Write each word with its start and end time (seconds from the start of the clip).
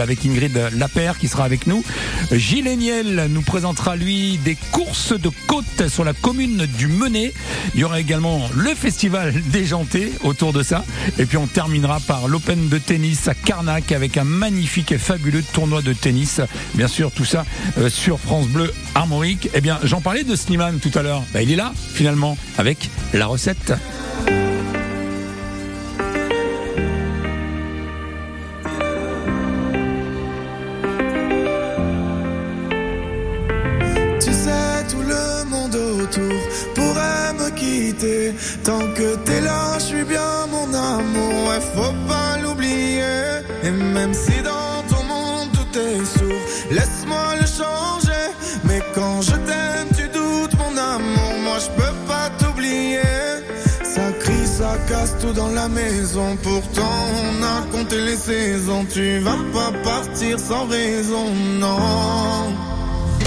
Avec 0.00 0.24
Ingrid 0.24 0.58
Lapère 0.76 1.18
qui 1.18 1.28
sera 1.28 1.44
avec 1.44 1.66
nous. 1.66 1.84
Gilles 2.32 2.76
Niel 2.76 3.28
nous 3.30 3.42
présentera 3.42 3.96
lui 3.96 4.38
des 4.38 4.56
courses 4.72 5.12
de 5.12 5.30
côte 5.46 5.88
sur 5.88 6.04
la 6.04 6.12
commune 6.12 6.66
du 6.78 6.86
Menet. 6.86 7.32
Il 7.74 7.80
y 7.80 7.84
aura 7.84 8.00
également 8.00 8.48
le 8.54 8.74
festival 8.74 9.32
déjanté 9.52 10.12
autour 10.22 10.52
de 10.52 10.62
ça. 10.62 10.84
Et 11.18 11.26
puis 11.26 11.36
on 11.36 11.46
terminera 11.46 12.00
par 12.00 12.28
l'Open 12.28 12.68
de 12.68 12.78
tennis 12.78 13.28
à 13.28 13.34
Carnac 13.34 13.92
avec 13.92 14.16
un 14.16 14.24
magnifique 14.24 14.92
et 14.92 14.98
fabuleux 14.98 15.42
tournoi 15.52 15.82
de 15.82 15.92
tennis. 15.92 16.40
Bien 16.74 16.88
sûr, 16.88 17.10
tout 17.10 17.24
ça 17.24 17.44
euh, 17.78 17.88
sur 17.88 18.20
France 18.20 18.46
Bleu 18.46 18.72
Armorique. 18.94 19.50
Eh 19.54 19.60
bien, 19.60 19.78
j'en 19.82 20.00
parlais 20.00 20.24
de 20.24 20.36
Slimane 20.36 20.78
tout 20.78 20.96
à 20.96 21.02
l'heure. 21.02 21.22
Bah, 21.32 21.42
il 21.42 21.50
est 21.52 21.56
là, 21.56 21.72
finalement, 21.92 22.36
avec 22.56 22.90
la 23.12 23.26
recette. 23.26 23.72
Tant 38.62 38.78
que 38.94 39.16
t'es 39.24 39.40
là, 39.40 39.76
je 39.80 39.84
suis 39.84 40.04
bien 40.04 40.46
mon 40.52 40.72
amour. 40.72 41.48
Ouais, 41.48 41.60
faut 41.74 41.94
pas 42.06 42.38
l'oublier. 42.40 43.02
Et 43.64 43.70
même 43.70 44.14
si 44.14 44.40
dans 44.42 44.82
ton 44.88 45.02
monde 45.02 45.48
tout 45.52 45.78
est 45.78 46.04
sourd, 46.18 46.42
laisse-moi 46.70 47.34
le 47.40 47.46
changer. 47.46 48.26
Mais 48.64 48.80
quand 48.94 49.22
je 49.22 49.32
t'aime, 49.32 49.88
tu 49.96 50.06
doutes 50.16 50.54
mon 50.58 50.76
amour. 50.76 51.32
Moi, 51.42 51.58
je 51.58 51.70
peux 51.70 51.94
pas 52.06 52.30
t'oublier. 52.38 53.00
Ça 53.82 54.12
crie, 54.20 54.46
ça 54.46 54.76
casse 54.88 55.16
tout 55.20 55.32
dans 55.32 55.48
la 55.48 55.68
maison. 55.68 56.36
Pourtant, 56.40 56.98
on 57.24 57.42
a 57.42 57.76
compté 57.76 58.00
les 58.00 58.16
saisons. 58.16 58.86
Tu 58.92 59.18
vas 59.18 59.42
pas 59.52 59.72
partir 59.82 60.38
sans 60.38 60.66
raison, 60.66 61.26
non. 61.58 62.54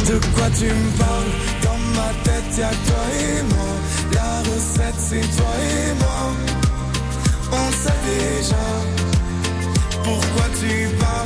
De 0.08 0.18
quoi 0.34 0.48
tu 0.58 0.66
me 0.66 0.98
parles? 0.98 1.34
Dans 1.62 1.82
ma 1.98 2.10
tête 2.24 2.58
y'a 2.58 2.70
toi 2.70 3.04
et 3.20 3.44
moi 3.44 3.72
C'est 4.98 5.22
toi 5.36 5.54
et 5.60 5.94
moi. 6.00 6.22
On 7.52 7.72
sait 7.72 8.02
déjà 8.06 8.66
Pourquoi 10.04 10.46
tu 10.60 10.88
pars 10.98 11.26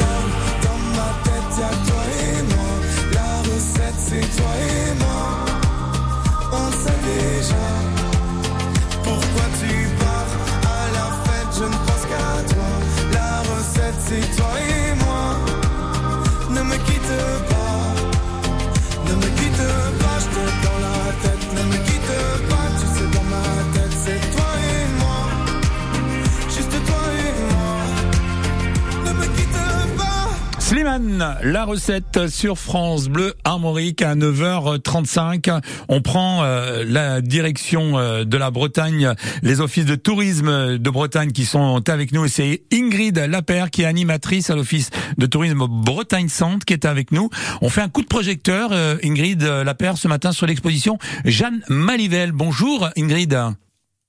La 30.99 31.63
recette 31.63 32.27
sur 32.27 32.57
France 32.57 33.07
Bleu 33.07 33.33
Armorique 33.45 34.01
à 34.01 34.13
9h35. 34.13 35.61
On 35.87 36.01
prend 36.01 36.43
euh, 36.43 36.83
la 36.85 37.21
direction 37.21 37.97
euh, 37.97 38.25
de 38.25 38.35
la 38.35 38.51
Bretagne, 38.51 39.13
les 39.41 39.61
offices 39.61 39.85
de 39.85 39.95
tourisme 39.95 40.77
de 40.77 40.89
Bretagne 40.89 41.31
qui 41.31 41.45
sont 41.45 41.81
avec 41.89 42.11
nous. 42.11 42.27
C'est 42.27 42.63
Ingrid 42.73 43.17
Lapère 43.17 43.71
qui 43.71 43.83
est 43.83 43.85
animatrice 43.85 44.49
à 44.49 44.55
l'office 44.55 44.89
de 45.17 45.25
tourisme 45.27 45.65
Bretagne 45.69 46.27
Centre 46.27 46.65
qui 46.65 46.73
est 46.73 46.83
avec 46.83 47.13
nous. 47.13 47.29
On 47.61 47.69
fait 47.69 47.81
un 47.81 47.89
coup 47.89 48.01
de 48.01 48.07
projecteur, 48.07 48.71
euh, 48.73 48.97
Ingrid 49.01 49.43
Lapère, 49.43 49.97
ce 49.97 50.09
matin 50.09 50.33
sur 50.33 50.45
l'exposition 50.45 50.97
Jeanne 51.23 51.61
Malivelle. 51.69 52.33
Bonjour 52.33 52.89
Ingrid. 52.97 53.39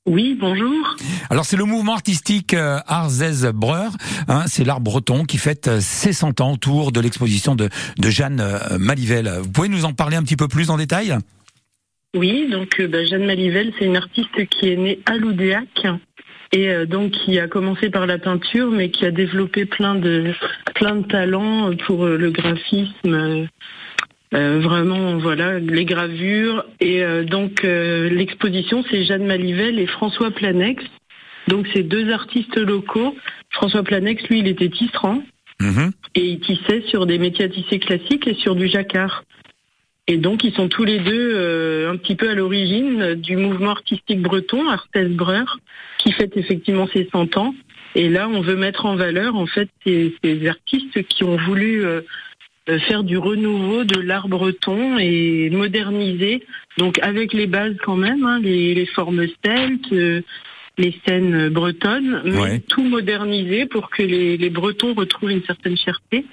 Oui, 0.05 0.37
bonjour. 0.39 0.97
Alors 1.31 1.45
c'est 1.45 1.57
le 1.57 1.65
mouvement 1.65 1.95
artistique 1.95 2.55
euh, 2.55 2.79
Arzès 2.89 3.53
Breur, 3.53 3.93
hein, 4.27 4.45
c'est 4.49 4.65
l'art 4.65 4.81
breton 4.81 5.25
qui 5.25 5.39
fête 5.39 5.69
euh, 5.69 5.79
ses 5.81 6.13
100 6.13 6.41
ans 6.41 6.53
autour 6.55 6.91
de 6.91 7.01
l'exposition 7.01 7.55
de, 7.55 7.69
de 7.99 8.11
Jeanne 8.11 8.41
euh, 8.41 8.79
Malivelle. 8.79 9.31
Vous 9.43 9.51
pouvez 9.53 9.69
nous 9.69 9.85
en 9.85 9.93
parler 9.93 10.17
un 10.17 10.25
petit 10.25 10.37
peu 10.37 10.49
plus 10.49 10.71
en 10.71 10.77
détail? 10.77 11.17
Oui, 12.15 12.49
donc 12.51 12.79
euh, 12.81 12.89
bah, 12.89 13.05
Jeanne 13.05 13.25
Malivelle, 13.25 13.73
c'est 13.79 13.87
une 13.87 13.97
artiste 13.97 14.47
qui 14.51 14.71
est 14.71 14.77
née 14.77 15.01
à 15.07 15.17
Loudéac 15.17 15.87
et 16.53 16.69
euh, 16.69 16.85
donc 16.85 17.13
qui 17.13 17.39
a 17.39 17.49
commencé 17.49 17.89
par 17.89 18.07
la 18.07 18.19
peinture, 18.19 18.71
mais 18.71 18.91
qui 18.91 19.07
a 19.07 19.11
développé 19.11 19.65
plein 19.65 19.95
de 19.95 20.35
plein 20.75 20.97
de 20.97 21.07
talents 21.07 21.71
pour 21.87 22.05
euh, 22.05 22.19
le 22.19 22.31
graphisme. 22.31 23.49
Euh, 24.35 24.37
euh, 24.37 24.61
vraiment, 24.61 25.17
voilà, 25.19 25.59
les 25.59 25.85
gravures. 25.85 26.65
Et 26.81 27.03
euh, 27.03 27.25
donc, 27.25 27.65
euh, 27.65 28.09
l'exposition, 28.09 28.85
c'est 28.91 29.05
Jeanne 29.05 29.27
Malivelle 29.27 29.79
et 29.79 29.87
François 29.87 30.31
Planex. 30.31 30.85
Donc, 31.49 31.67
c'est 31.73 31.83
deux 31.83 32.11
artistes 32.11 32.57
locaux. 32.57 33.17
François 33.51 33.83
Planex, 33.83 34.23
lui, 34.29 34.41
il 34.41 34.49
était 34.49 34.69
tisserand. 34.69 35.23
Mhm. 35.61 35.93
et 36.17 36.25
ils 36.27 36.41
tissaient 36.41 36.83
sur 36.89 37.07
des 37.07 37.19
métiers 37.19 37.45
à 37.45 37.49
tisser 37.49 37.79
classiques 37.79 38.27
et 38.27 38.35
sur 38.35 38.57
du 38.57 38.67
jacquard. 38.67 39.23
Et 40.09 40.17
donc 40.17 40.43
ils 40.43 40.53
sont 40.53 40.69
tous 40.69 40.85
les 40.85 40.99
deux 40.99 41.33
euh, 41.37 41.93
un 41.93 41.97
petit 41.97 42.17
peu 42.17 42.29
à 42.29 42.35
l'origine 42.35 43.15
du 43.15 43.37
mouvement 43.37 43.71
artistique 43.71 44.21
breton, 44.21 44.69
Arthès 44.69 45.09
Breur, 45.09 45.59
qui 45.99 46.11
fête 46.13 46.37
effectivement 46.37 46.89
ses 46.93 47.09
100 47.13 47.37
ans. 47.37 47.55
Et 47.95 48.09
là, 48.09 48.29
on 48.29 48.41
veut 48.41 48.57
mettre 48.57 48.87
en 48.87 48.97
valeur 48.97 49.37
en 49.37 49.47
fait 49.47 49.69
ces, 49.85 50.15
ces 50.25 50.49
artistes 50.49 51.07
qui 51.07 51.25
ont 51.25 51.37
voulu 51.37 51.85
euh, 51.85 52.01
euh, 52.01 52.03
faire 52.67 53.03
du 53.05 53.19
renouveau 53.19 53.85
de 53.85 54.01
l'art 54.01 54.29
breton 54.29 54.99
et 54.99 55.51
moderniser, 55.51 56.45
donc 56.79 56.99
avec 57.01 57.33
les 57.33 57.47
bases 57.47 57.77
quand 57.85 57.97
même, 57.97 58.25
hein, 58.25 58.41
les, 58.41 58.75
les 58.75 58.87
formes 58.87 59.27
celtes, 59.45 59.93
euh, 59.93 60.21
les 60.79 60.95
scènes 61.07 61.49
bretonnes, 61.49 62.23
mais 62.25 62.41
Ouais. 62.41 62.61
tout 62.61 62.85
modernisé 62.85 63.67
pour 63.67 63.91
que 63.91 64.03
les, 64.03 64.37
les 64.37 64.51
Bretons 64.51 64.95
retrouvent 64.95 65.31
une 65.31 65.43
certaine 65.45 65.77
cherté. 65.77 66.25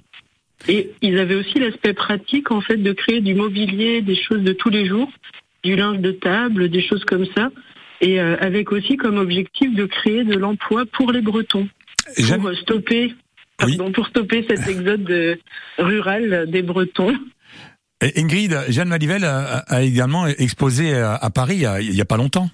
Et 0.68 0.92
ils 1.02 1.18
avaient 1.20 1.36
aussi 1.36 1.58
l'aspect 1.60 1.94
pratique, 1.94 2.52
en 2.52 2.62
fait, 2.62 2.78
de 2.78 2.92
créer 2.92 3.22
du 3.22 3.34
mobilier, 3.34 4.02
des 4.02 4.16
choses 4.16 4.44
de 4.44 4.54
tous 4.54 4.70
les 4.70 4.86
jours, 4.86 5.10
du 5.64 5.76
linge 5.76 6.00
de 6.00 6.12
table, 6.12 6.70
des 6.70 6.82
choses 6.82 7.04
comme 7.06 7.26
ça. 7.36 7.50
Et 8.02 8.20
euh, 8.22 8.36
avec 8.40 8.72
aussi 8.72 8.96
comme 8.98 9.18
objectif 9.18 9.74
de 9.74 9.86
créer 9.86 10.24
de 10.24 10.36
l'emploi 10.36 10.86
pour 10.86 11.12
les 11.12 11.22
Bretons, 11.22 11.68
pour 12.16 12.52
stopper, 12.54 13.14
Oui. 13.66 13.78
pardon, 13.78 13.92
pour 13.92 14.08
stopper 14.08 14.46
cet 14.50 14.68
exode 14.68 15.40
rural 15.78 16.50
des 16.50 16.62
Bretons. 16.62 17.16
Et 18.02 18.18
Ingrid, 18.20 18.58
Jeanne 18.70 18.88
Malivelle 18.88 19.26
a, 19.26 19.58
a 19.68 19.82
également 19.84 20.26
exposé 20.28 20.94
à, 20.96 21.16
à 21.16 21.30
Paris 21.30 21.66
il 21.82 21.96
y 21.96 22.02
a, 22.02 22.06
pas 22.06 22.18
longtemps. 22.18 22.50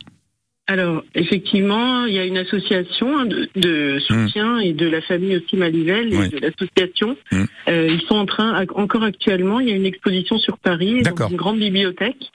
Alors, 0.68 1.04
effectivement, 1.14 2.06
il 2.06 2.16
y 2.16 2.20
a 2.20 2.26
une 2.26 2.40
association 2.40 3.20
hein, 3.20 3.26
de, 3.28 3.48
de 3.56 4.00
soutien 4.00 4.58
et 4.58 4.74
de 4.74 4.88
la 4.88 5.02
famille 5.02 5.36
aussi 5.38 5.56
Malivelle 5.56 6.12
et 6.12 6.18
Oui. 6.18 6.30
de 6.30 6.40
l'association. 6.40 7.16
Mm. 7.32 7.44
Euh, 7.68 7.88
ils 7.92 8.02
sont 8.08 8.16
en 8.16 8.26
train, 8.26 8.66
encore 8.74 9.04
actuellement, 9.04 9.60
il 9.60 9.70
y 9.70 9.72
a 9.72 9.76
une 9.76 9.86
exposition 9.86 10.40
sur 10.40 10.58
Paris, 10.58 11.04
dans 11.04 11.28
une 11.28 11.36
grande 11.36 11.60
bibliothèque. 11.60 12.32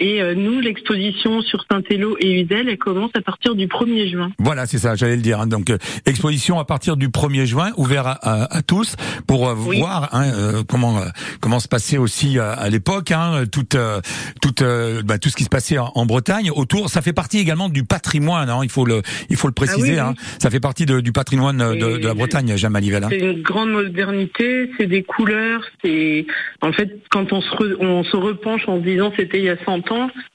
Et 0.00 0.20
euh, 0.20 0.34
nous, 0.34 0.58
l'exposition 0.60 1.40
sur 1.42 1.64
Saint-Élo 1.70 2.16
et 2.18 2.40
Udel, 2.40 2.68
elle 2.68 2.78
commence 2.78 3.12
à 3.16 3.20
partir 3.20 3.54
du 3.54 3.68
1er 3.68 4.10
juin. 4.10 4.32
Voilà, 4.40 4.66
c'est 4.66 4.78
ça, 4.78 4.96
j'allais 4.96 5.14
le 5.14 5.22
dire. 5.22 5.40
hein. 5.40 5.46
Donc, 5.46 5.70
euh, 5.70 5.78
exposition 6.04 6.58
à 6.58 6.64
partir 6.64 6.96
du 6.96 7.08
1er 7.10 7.46
juin, 7.46 7.70
ouvert 7.76 8.08
à, 8.08 8.12
à- 8.42 8.56
à 8.56 8.62
tous 8.62 8.96
pour 9.28 9.48
euh, 9.48 9.54
Oui. 9.56 9.78
voir 9.78 10.08
hein, 10.12 10.32
euh, 10.34 10.62
comment 10.68 10.98
euh, 10.98 11.04
comment 11.40 11.60
se 11.60 11.68
passait 11.68 11.96
aussi 11.96 12.40
euh, 12.40 12.54
à 12.56 12.68
l'époque, 12.70 13.12
hein, 13.12 13.44
tout 13.50 13.76
euh, 13.76 14.00
tout 14.42 14.62
euh, 14.62 15.02
bah, 15.04 15.18
tout 15.18 15.28
ce 15.28 15.36
qui 15.36 15.44
se 15.44 15.48
passait 15.48 15.78
en, 15.78 15.92
en 15.94 16.06
Bretagne 16.06 16.50
autour. 16.50 16.88
Ça 16.90 17.00
fait 17.00 17.12
partie 17.12 17.38
également 17.38 17.68
du 17.68 17.84
patrimoine. 17.84 18.50
Hein, 18.50 18.60
il 18.64 18.70
faut 18.70 18.84
le 18.86 19.00
il 19.30 19.36
faut 19.36 19.46
le 19.46 19.54
préciser. 19.54 19.80
oui, 19.82 19.90
oui. 19.92 19.98
hein. 20.00 20.14
Ça 20.40 20.50
fait 20.50 20.58
partie 20.60 20.86
de- 20.86 21.00
du 21.00 21.12
patrimoine 21.12 21.58
de, 21.58 21.98
de 21.98 22.06
la 22.08 22.14
Bretagne, 22.14 22.56
Jeanne 22.56 22.72
Malivelle. 22.72 23.04
hein. 23.04 23.08
C'est 23.10 23.20
une 23.20 23.42
grande 23.42 23.70
modernité, 23.70 24.70
c'est 24.76 24.86
des 24.88 25.04
couleurs, 25.04 25.62
c'est 25.84 26.26
en 26.62 26.72
fait 26.72 26.98
quand 27.10 27.32
on 27.32 27.40
se 27.40 27.50
re- 27.50 27.76
on 27.78 28.02
se 28.02 28.16
repenche 28.16 28.62
en 28.68 28.78
se 28.80 28.84
disant 28.84 29.12
c'était 29.16 29.38
il 29.38 29.44
y 29.44 29.50
a 29.50 29.56
100 29.64 29.83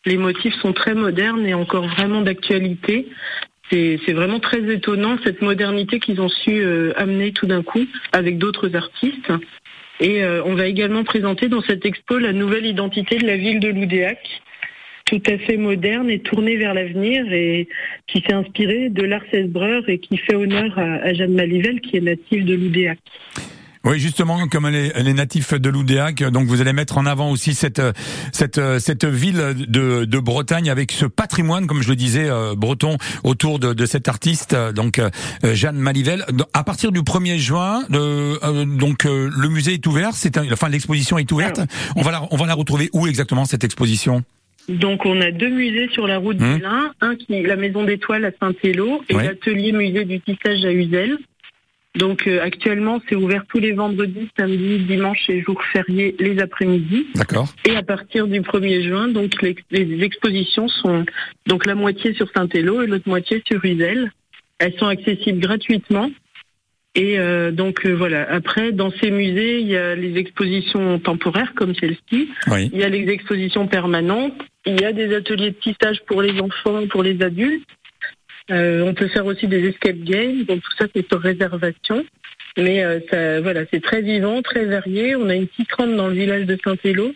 les 0.05 0.17
motifs 0.17 0.55
sont 0.61 0.73
très 0.73 0.95
modernes 0.95 1.45
et 1.45 1.53
encore 1.53 1.87
vraiment 1.87 2.21
d'actualité. 2.21 3.07
C'est 3.71 4.13
vraiment 4.13 4.39
très 4.39 4.61
étonnant 4.73 5.17
cette 5.23 5.43
modernité 5.43 5.99
qu'ils 5.99 6.21
ont 6.21 6.29
su 6.29 6.59
euh, 6.59 6.91
amener 6.95 7.31
tout 7.33 7.45
d'un 7.45 7.61
coup 7.61 7.85
avec 8.11 8.39
d'autres 8.39 8.75
artistes. 8.75 9.31
Et 9.99 10.23
euh, 10.23 10.41
on 10.45 10.55
va 10.55 10.65
également 10.65 11.03
présenter 11.03 11.49
dans 11.49 11.61
cette 11.61 11.85
expo 11.85 12.17
la 12.17 12.33
nouvelle 12.33 12.65
identité 12.65 13.17
de 13.17 13.27
la 13.27 13.37
ville 13.37 13.59
de 13.59 13.67
Loudéac, 13.67 14.41
tout 15.05 15.21
à 15.27 15.37
fait 15.37 15.57
moderne 15.57 16.09
et 16.09 16.19
tournée 16.19 16.55
vers 16.55 16.73
l'avenir 16.73 17.31
et 17.31 17.67
qui 18.07 18.21
s'est 18.21 18.33
inspirée 18.33 18.89
de 18.89 19.03
Lars 19.03 19.25
Esbreur 19.33 19.87
et 19.87 19.99
qui 19.99 20.17
fait 20.17 20.35
honneur 20.35 20.79
à, 20.79 20.95
à 21.03 21.13
Jeanne 21.13 21.35
Malivelle 21.35 21.81
qui 21.81 21.97
est 21.97 22.01
native 22.01 22.45
de 22.45 22.55
Loudéac. 22.55 22.97
Oui, 23.85 23.97
justement, 23.97 24.45
comme 24.49 24.65
elle 24.65 24.75
est, 24.75 24.91
elle 24.93 25.07
est 25.07 25.13
natif 25.13 25.53
de 25.53 25.69
Loudéac, 25.69 26.21
donc 26.23 26.47
vous 26.47 26.59
allez 26.59 26.73
mettre 26.73 26.97
en 26.97 27.05
avant 27.05 27.31
aussi 27.31 27.53
cette 27.53 27.81
cette 28.33 28.59
cette 28.79 29.05
ville 29.05 29.55
de, 29.55 30.03
de 30.03 30.19
Bretagne 30.19 30.69
avec 30.69 30.91
ce 30.91 31.05
patrimoine, 31.05 31.65
comme 31.65 31.81
je 31.81 31.87
le 31.87 31.95
disais, 31.95 32.29
euh, 32.29 32.55
breton 32.55 32.97
autour 33.23 33.57
de, 33.57 33.73
de 33.73 33.85
cet 33.85 34.09
artiste, 34.09 34.51
euh, 34.53 34.73
donc 34.73 34.99
euh, 34.99 35.09
Jeanne 35.53 35.77
Malivelle. 35.77 36.25
À 36.53 36.65
partir 36.65 36.91
du 36.91 36.99
1er 37.01 37.37
juin, 37.37 37.83
euh, 37.93 38.65
donc 38.65 39.05
euh, 39.05 39.29
le 39.33 39.47
musée 39.47 39.75
est 39.75 39.87
ouvert, 39.87 40.09
c'est 40.13 40.37
enfin 40.51 40.67
l'exposition 40.67 41.17
est 41.17 41.31
ouverte. 41.31 41.61
On 41.95 42.01
va 42.01 42.11
la 42.11 42.27
on 42.31 42.35
va 42.35 42.47
la 42.47 42.55
retrouver 42.55 42.89
où 42.91 43.07
exactement 43.07 43.45
cette 43.45 43.63
exposition? 43.63 44.23
Donc 44.67 45.05
on 45.05 45.19
a 45.21 45.31
deux 45.31 45.49
musées 45.49 45.87
sur 45.93 46.05
la 46.05 46.17
route 46.17 46.37
Mmh. 46.39 46.55
du 46.57 46.61
Lin, 46.61 46.91
un 46.99 47.15
qui 47.15 47.33
est 47.33 47.43
la 47.43 47.55
Maison 47.55 47.85
d'Étoiles 47.85 48.25
à 48.25 48.31
Saint-Élo 48.41 49.01
et 49.09 49.15
Ouais. 49.15 49.23
l'atelier 49.23 49.71
musée 49.71 50.03
du 50.03 50.19
tissage 50.19 50.63
à 50.65 50.71
Uzel. 50.71 51.17
Donc 51.95 52.27
euh, 52.27 52.41
actuellement 52.41 53.01
c'est 53.09 53.15
ouvert 53.15 53.45
tous 53.49 53.59
les 53.59 53.71
vendredis, 53.71 54.29
samedis, 54.37 54.79
dimanches 54.79 55.29
et 55.29 55.41
jours 55.41 55.61
fériés 55.73 56.15
les 56.19 56.39
après-midi. 56.39 57.07
D'accord. 57.15 57.47
Et 57.65 57.75
à 57.75 57.81
partir 57.81 58.27
du 58.27 58.41
1er 58.41 58.83
juin, 58.83 59.07
donc 59.07 59.41
les, 59.41 59.55
les 59.71 60.03
expositions 60.03 60.67
sont 60.67 61.05
donc 61.47 61.65
la 61.65 61.75
moitié 61.75 62.13
sur 62.13 62.29
Saint-Élo 62.35 62.83
et 62.83 62.87
l'autre 62.87 63.07
moitié 63.07 63.41
sur 63.47 63.63
Uzel. 63.65 64.11
Elles 64.59 64.77
sont 64.77 64.87
accessibles 64.87 65.39
gratuitement. 65.39 66.11
Et 66.95 67.19
euh, 67.19 67.51
donc 67.51 67.85
euh, 67.85 67.93
voilà. 67.93 68.29
Après, 68.29 68.71
dans 68.71 68.91
ces 68.91 69.11
musées, 69.11 69.61
il 69.61 69.67
y 69.67 69.77
a 69.77 69.95
les 69.95 70.17
expositions 70.17 70.99
temporaires 70.99 71.53
comme 71.55 71.75
celle-ci. 71.75 72.29
Oui. 72.47 72.69
Il 72.73 72.79
y 72.79 72.83
a 72.83 72.89
les 72.89 73.09
expositions 73.09 73.67
permanentes. 73.67 74.33
Il 74.65 74.79
y 74.81 74.85
a 74.85 74.91
des 74.91 75.15
ateliers 75.15 75.51
de 75.51 75.55
tissage 75.55 76.01
pour 76.07 76.21
les 76.21 76.39
enfants, 76.41 76.87
pour 76.87 77.03
les 77.03 77.21
adultes. 77.21 77.67
Euh, 78.51 78.81
on 78.81 78.93
peut 78.93 79.07
faire 79.07 79.25
aussi 79.25 79.47
des 79.47 79.67
escape 79.67 79.99
games. 79.99 80.43
Donc 80.45 80.61
tout 80.61 80.75
ça, 80.77 80.85
c'est 80.93 81.07
sur 81.07 81.21
réservation. 81.21 82.05
Mais 82.57 82.83
euh, 82.83 82.99
ça, 83.09 83.41
voilà, 83.41 83.61
c'est 83.71 83.81
très 83.81 84.01
vivant, 84.01 84.41
très 84.41 84.65
varié. 84.65 85.15
On 85.15 85.29
a 85.29 85.35
une 85.35 85.47
tisserande 85.47 85.95
dans 85.95 86.07
le 86.07 86.15
village 86.15 86.45
de 86.45 86.57
Saint-Élo. 86.63 87.13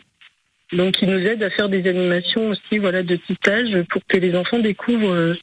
Donc, 0.71 0.95
qui 0.95 1.05
nous 1.05 1.19
aide 1.19 1.43
à 1.43 1.51
faire 1.51 1.69
des 1.69 1.87
animations 1.87 2.49
aussi, 2.49 2.79
voilà, 2.79 3.03
de 3.03 3.15
tissage 3.15 3.77
pour 3.89 4.01
que 4.07 4.17
les 4.17 4.35
enfants 4.35 4.57
découvrent 4.57 5.13
euh, 5.13 5.35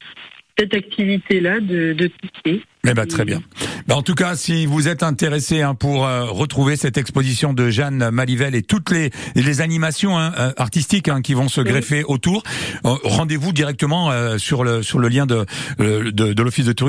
cette 0.59 0.75
activité-là 0.75 1.61
de, 1.61 1.93
de 1.93 2.11
tisser. 2.45 2.63
Eh 2.89 2.95
ben, 2.95 3.07
très 3.07 3.27
bien. 3.27 3.43
Ben, 3.87 3.97
en 3.97 4.03
tout 4.03 4.15
cas, 4.15 4.37
si 4.37 4.65
vous 4.65 4.89
êtes 4.89 5.03
intéressé 5.03 5.61
hein, 5.61 5.75
pour 5.75 6.07
euh, 6.07 6.25
retrouver 6.25 6.77
cette 6.77 6.97
exposition 6.97 7.53
de 7.53 7.69
Jeanne 7.69 8.11
Malivelle 8.11 8.55
et 8.55 8.63
toutes 8.63 8.91
les, 8.91 9.11
les 9.35 9.61
animations 9.61 10.19
hein, 10.19 10.33
euh, 10.39 10.53
artistiques 10.57 11.09
hein, 11.09 11.21
qui 11.21 11.35
vont 11.35 11.49
se 11.49 11.61
greffer 11.61 12.05
autour, 12.05 12.43
euh, 12.87 12.95
rendez-vous 13.05 13.53
directement 13.53 14.11
euh, 14.11 14.39
sur 14.39 14.65
le 14.65 14.83
sur 14.83 14.99
le 14.99 15.09
lien 15.09 15.27
de, 15.27 15.45
de, 15.79 16.11
de 16.11 16.43
l'office 16.43 16.65
de 16.65 16.73
tourisme. 16.73 16.89